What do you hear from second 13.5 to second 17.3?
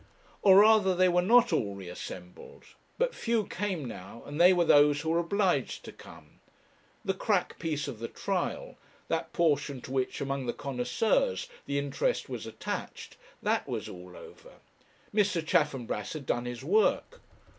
was all over. Mr. Chaffanbrass had done his work.